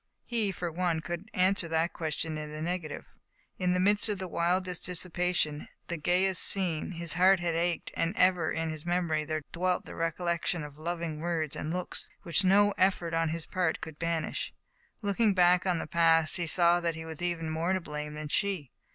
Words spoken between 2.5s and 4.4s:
negative. In the midst of the